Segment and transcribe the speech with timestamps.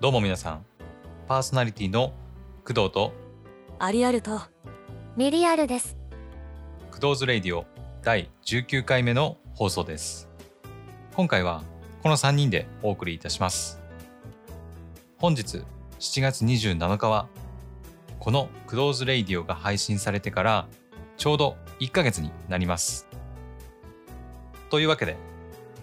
[0.00, 0.64] どうも皆さん
[1.28, 2.14] パーソナリティの
[2.64, 3.12] 工藤と
[3.78, 4.40] アリアルと
[5.14, 5.98] ミリアルです。
[6.90, 7.66] クドーズレイディオ
[8.02, 10.30] 第19回目の放送です。
[11.14, 11.62] 今回は
[12.02, 13.82] この3人でお送りいたします。
[15.18, 15.64] 本日
[15.98, 17.28] 7月27日は
[18.20, 20.66] このクドーズレイディオが配信されてから
[21.18, 23.06] ちょうど1ヶ月になります。
[24.70, 25.18] というわけで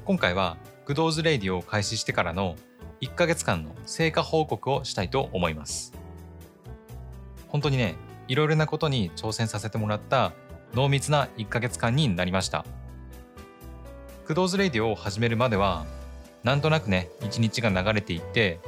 [0.06, 0.58] 今回は
[0.88, 2.56] クドーズレイディオを開始してからの
[3.02, 5.94] 1ヶ月間の成果報告をしたいと思います。
[7.48, 7.96] 本当にね
[8.28, 10.34] いろいろなことに挑戦させてもらった
[10.74, 12.66] 濃密な1ヶ月間になりました。
[14.26, 15.86] クドーズレイディオを始めるまでは
[16.44, 18.60] なんとなくね1日が流れていって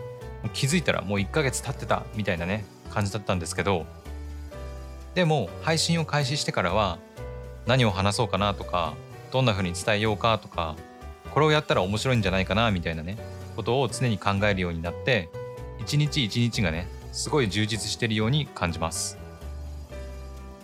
[0.53, 3.85] 気づいたらもう1ヶ月経ってたみたいなね感じだったんですけど
[5.15, 6.97] でも配信を開始してからは
[7.65, 8.93] 何を話そうかなとか
[9.31, 10.75] どんな風に伝えようかとか
[11.33, 13.17] これをやったら面白いんじゃないかなみたいなね
[13.59, 15.29] ことを常に考えるようになって
[15.79, 19.17] 一日一日がねすごい充実しているように感じます。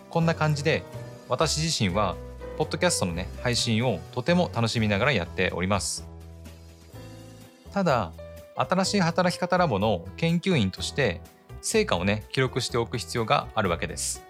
[0.10, 0.84] こんな感じで
[1.28, 2.16] 私自身は
[2.58, 6.08] ポッドキャストのね配信をとても楽しみながらやっております。
[7.74, 8.14] ただ
[8.56, 11.20] 新しい働き方ラボの研究員として
[11.62, 14.24] 成果をね記録しておく必要があるわけです。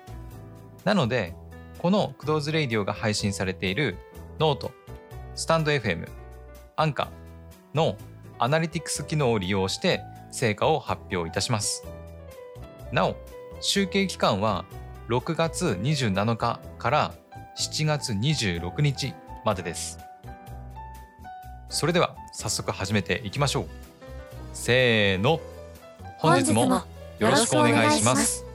[0.85, 1.35] なので
[1.77, 3.97] このクドーズレイディオが配信されている
[4.39, 4.71] ノート
[5.35, 6.07] スタンド FM
[6.77, 7.95] アンカーの
[8.39, 11.85] アナリティクス機能を利用して成果を発表いたします。
[12.91, 13.15] なお
[13.61, 14.65] 集計期間は
[15.09, 17.13] 6月27日から
[17.57, 19.13] 7月26日
[19.45, 19.99] までです。
[21.69, 23.65] それでは早速始めていきましょう。
[24.53, 25.39] せーの。
[26.17, 26.65] 本日も
[27.19, 28.45] よろしくお願いします。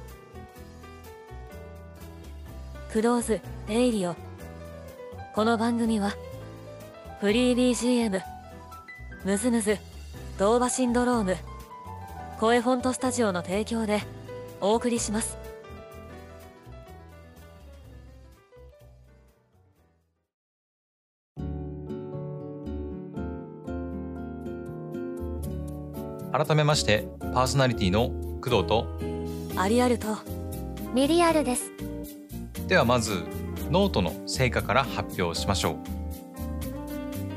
[2.92, 4.17] クローズレイディオ
[5.33, 6.12] この番組は
[7.20, 8.30] フリー BGM
[9.23, 9.77] ムズムズ
[10.39, 11.37] ドーバシンドローム。
[12.39, 14.01] 声フォントスタジオの提供で
[14.62, 15.37] お送りします。
[26.33, 28.09] 改めましてパーソナリティの
[28.41, 28.87] 工藤と。
[29.56, 30.17] アリアルと。
[30.94, 31.71] ミリアルです。
[32.69, 33.23] ではまず
[33.71, 36.00] ノートの成果から発表しましょう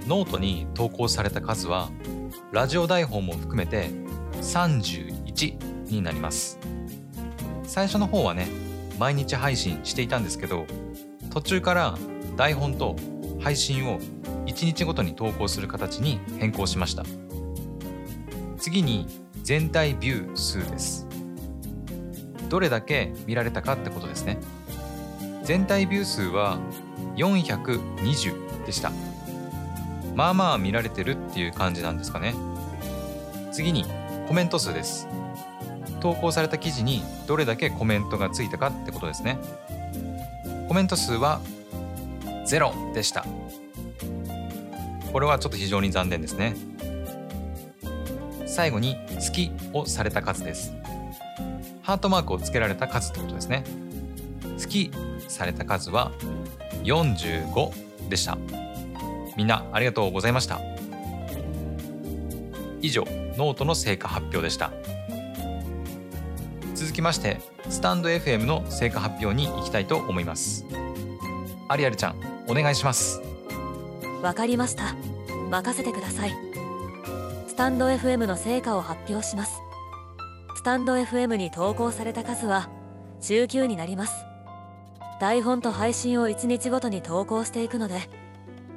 [0.08, 1.90] ノートに投稿された数は
[2.52, 3.90] ラジオ台本も含めて
[4.41, 6.59] 31になります。
[7.64, 8.47] 最初の方はね
[9.00, 10.66] 毎日配信していたんですけど
[11.31, 11.97] 途中から
[12.36, 12.96] 台本と
[13.40, 14.00] 配信を
[14.46, 17.03] 1日ごとに投稿する形に変更しました。
[18.58, 19.08] 次に
[19.42, 21.08] 全体ビュー数です。
[22.50, 24.38] どれだけ見られたかってことですね。
[25.44, 26.59] 全体ビュー数は
[27.16, 28.92] 420でした。
[30.16, 32.35] まあまあ見られてるっていう感じなんですかね。
[33.51, 33.85] 次に
[34.28, 35.07] コメント数です。
[36.00, 39.38] 投稿された記事にどれだけコメントがついたかってことですね。
[40.68, 41.40] コメント数は
[42.46, 43.25] 0でした。
[45.12, 46.56] これはちょっと非常に残念ですね。
[48.45, 50.74] 最後に「好き」をされた数です。
[51.81, 53.63] ハートマークをつけられた数ってことですね。
[54.59, 54.91] 好き
[55.28, 56.12] された数は
[56.84, 58.38] 45でした。
[59.35, 60.59] みんなありがとうございました。
[62.81, 63.05] 以上
[63.38, 64.71] ノートの成果発表でした。
[66.75, 67.39] 続きまして
[67.69, 70.66] スタンド FM の成果発表に行きたいと思います。
[71.69, 72.16] アリアルちゃん
[72.47, 73.21] お願いします。
[74.21, 74.95] わかりました。
[75.50, 76.35] 任せてください。
[77.47, 79.61] スタンド FM の成果を発表します。
[80.55, 82.69] スタンド FM に投稿された数は
[83.21, 84.13] 19になります。
[85.19, 88.09] 台本と配信を1日ごとに投稿していくので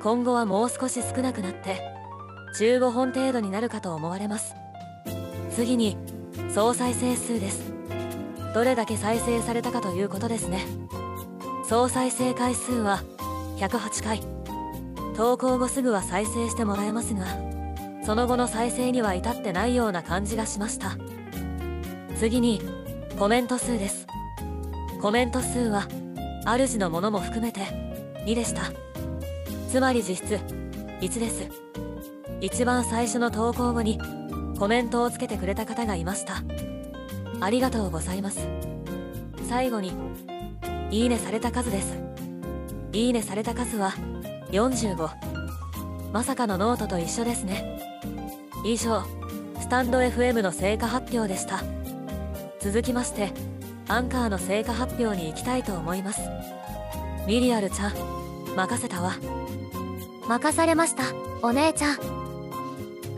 [0.02, 1.80] 今後はもう少し少なくなって
[2.58, 4.54] 15本程度になるかと思われます。
[5.50, 5.96] 次に
[6.54, 7.72] 総再生数です。
[8.54, 10.64] どれだけ再生されたかということですね。
[11.68, 13.02] 総再生回数は
[13.58, 14.20] 108回。
[15.16, 17.24] 投稿後すぐは再生してもらえますが
[18.04, 20.96] その後の再生には至ってないような感じがしました。
[22.18, 22.60] 次に
[23.18, 24.06] コメント数です。
[25.00, 25.88] コメント数は
[26.44, 27.60] 主のものも含めて
[28.26, 28.72] 2でした。
[29.68, 30.40] つまり実質
[31.00, 31.48] 1です。
[32.40, 33.98] 一番最初の投稿後に
[34.58, 36.42] コメントをつけてくれた方がいました。
[37.40, 38.46] ありがとうございます。
[39.48, 39.92] 最後に
[40.90, 41.98] いいねされた数です。
[42.92, 43.92] いいねされた数は
[44.52, 45.10] 45
[46.12, 47.80] まさかのノートと一緒ですね。
[48.64, 49.02] 以上
[49.60, 51.62] スタンド FM の成果発表でした。
[52.60, 53.32] 続きまして
[53.88, 56.22] アンカーの成果発表に行きたいと思います。
[57.26, 58.25] ミリアルちゃん。
[58.56, 59.16] 任せたわ。
[60.26, 61.04] 任されました、
[61.42, 61.98] お姉ちゃん。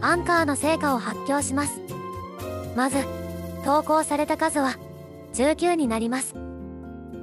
[0.00, 1.80] アンカーの成果を発表します。
[2.76, 2.98] まず
[3.64, 4.76] 投稿された数は
[5.34, 6.34] 19になります。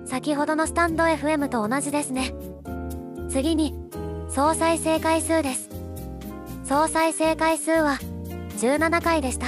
[0.05, 2.33] 先ほどのスタンド FM と同じですね。
[3.29, 3.75] 次に
[4.29, 5.69] 総再生回数です。
[6.63, 7.99] 総再生回数は
[8.57, 9.47] 17回でした。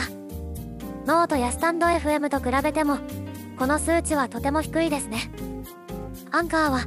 [1.06, 2.98] ノートやスタンド FM と比べても
[3.58, 5.32] この数値はとても低いですね。
[6.32, 6.82] アンカーは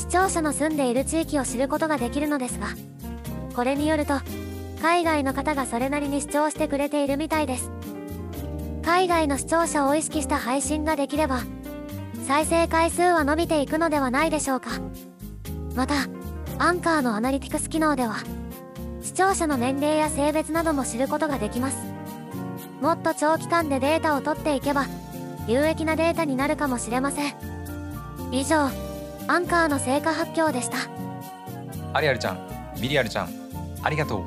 [0.00, 2.68] 視聴者の住んでいる地域を知ることができるのですが
[3.54, 4.14] これによると
[4.80, 7.70] 海外の方がそれなりに視聴してくれているみたいです。
[8.82, 11.42] 海外の視聴者を意識した配信ができれば
[12.26, 14.70] 再生回数は伸びていくのではないでしょうか。
[15.74, 15.94] また
[16.58, 18.16] アンカーのアナリティクス機能では
[19.02, 21.76] 視聴者の年齢や性別なども知ることができます。
[22.80, 24.86] もっと長期間でデータを取っていけば
[25.46, 27.34] 有益なデータになるかもしれません。
[28.32, 28.70] 以上
[29.28, 30.78] アンカーの成果発表でした。
[31.92, 32.38] アリアルちゃん
[32.80, 33.28] ミリアルちゃん
[33.82, 34.24] ありがとう。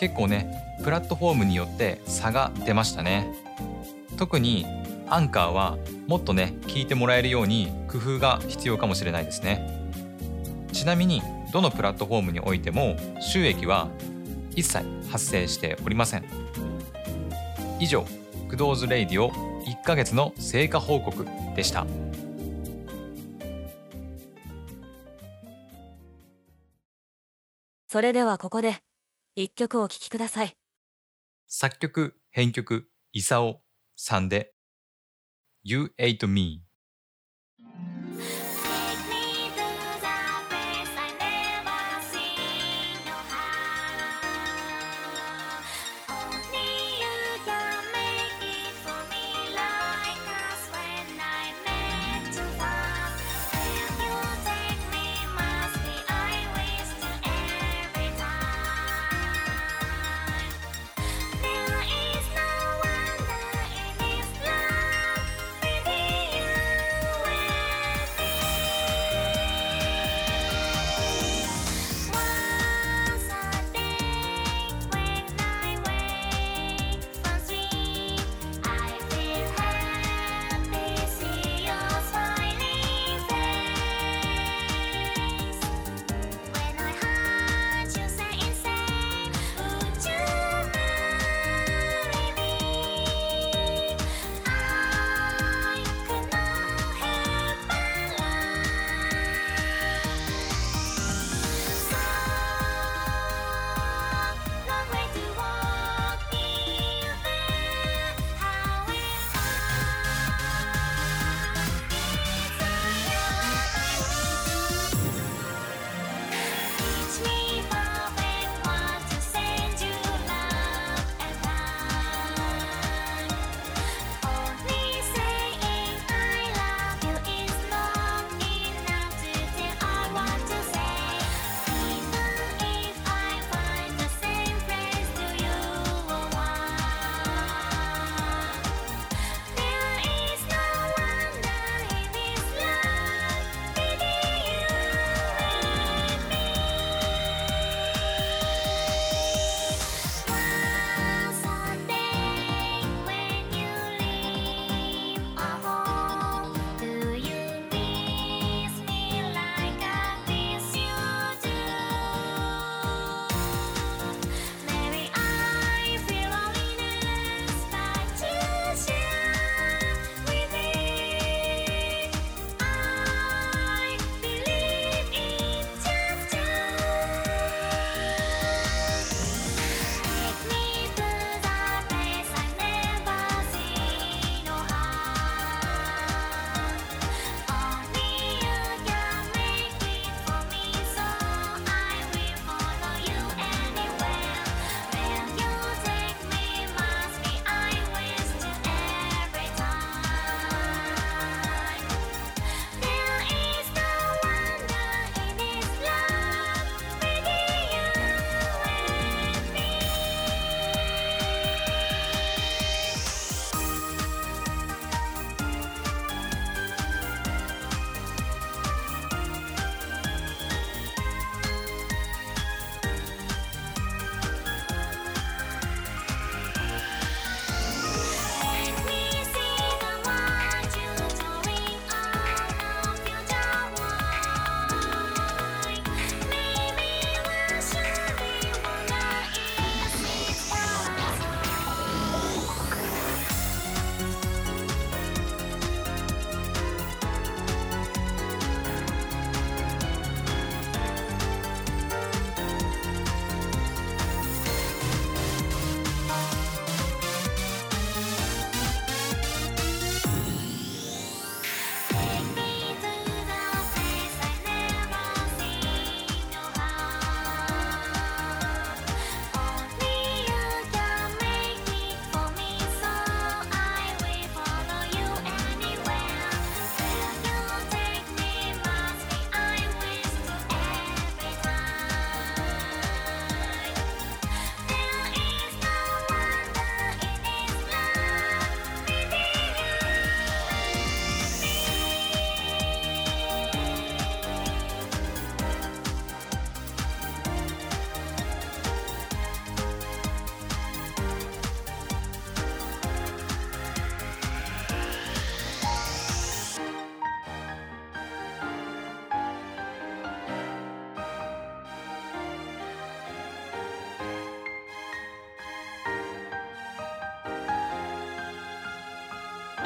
[0.00, 3.32] 結構ねプラットフォームによって差が出ましたね。
[4.16, 4.66] 特に
[5.08, 9.88] アンカーはもっとね聞いてもらえるように工夫が必要かもしれないですね。
[10.72, 11.22] ちなみに
[11.52, 13.88] どのプラットフォームにおいても収益は
[14.54, 16.24] 一切発生しておりません。
[17.80, 18.04] 以上
[18.48, 21.86] クドーズレイディオ1ヶ月の成果報告でした。
[27.90, 28.82] それではここで
[29.34, 30.54] 一曲お聴きください。
[31.46, 33.62] 作曲編曲イサオ
[33.96, 34.52] さんで
[35.62, 36.62] You Ate Me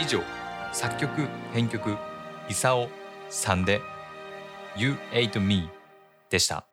[0.03, 0.21] 以上
[0.73, 1.97] 作曲編曲
[2.49, 2.89] イサオ
[3.31, 3.81] さんで
[4.77, 5.69] You Ate Me
[6.29, 6.67] でした。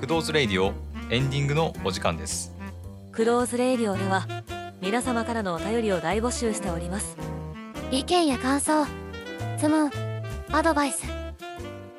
[0.00, 0.72] クドーズレイディオ
[1.08, 2.52] エンディングのお時間です。
[3.12, 4.26] クローズレイディオでは
[4.82, 7.16] 皆様からのお便りを大募集しております。
[7.92, 8.86] 意見や感想
[9.58, 9.92] 質問
[10.50, 11.04] アドバイス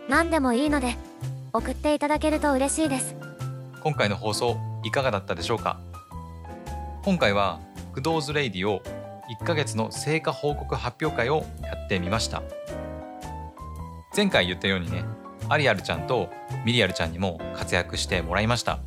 [0.09, 0.97] 何でもいいので
[1.53, 3.24] 送っていただけると嬉しいです
[3.85, 5.79] 今回の放送いかがだったでしょうか？
[7.03, 7.59] 今回は
[7.93, 8.81] クドーズレイディオ
[9.39, 12.41] 1ヶ月の成果報告発表会をやってみました。
[14.17, 15.05] 前回言ったようにね
[15.49, 16.29] アリアルちゃんと
[16.65, 18.79] ミリアルちゃんにも活躍してもらいました。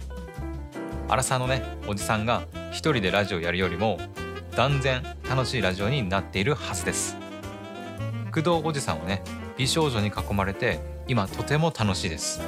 [1.09, 3.99] アラサーのねおじさんが一人でラジオやるよりも
[4.57, 7.17] 断然楽しいラジオになっているはずです。
[8.33, 9.23] 工藤おじさんはね
[9.57, 12.41] 美少女に囲まれて今とても楽しいです。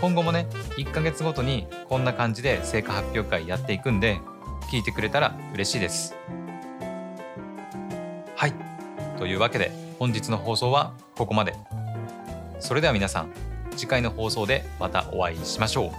[0.00, 4.20] 今後もね1ヶ月ごとにこんな感じで成果発表会やっていくんで
[4.70, 6.14] 聞いてくれたら嬉しいです。
[8.34, 8.52] はい。
[9.18, 11.54] というわけで本日の放送はここまで。
[12.60, 13.32] それでは皆さん
[13.76, 15.90] 次回の放送でまたお会いしましょう。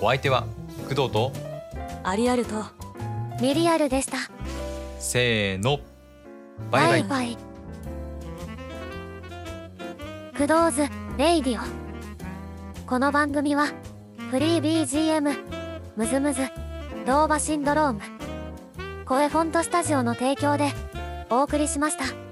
[0.00, 0.46] お相手は
[0.88, 1.32] 工藤と
[2.02, 2.64] アリアルと
[3.40, 4.18] ミリアルでした。
[4.98, 5.80] せーの。
[6.70, 7.04] バイバイ。
[7.04, 7.38] バイ
[10.36, 11.83] クドーズレイディオ
[12.86, 13.68] この番組は
[14.30, 15.34] フリー BGM
[15.96, 16.42] ムズムズ
[17.06, 18.00] ドーバシンドローム
[19.06, 20.70] 声フォントスタジオの提供で
[21.30, 22.23] お送りしました。